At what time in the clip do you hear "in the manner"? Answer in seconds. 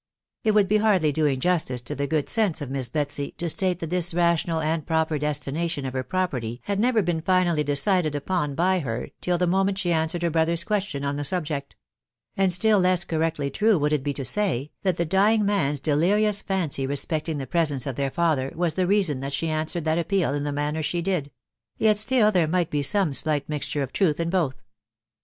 20.33-20.81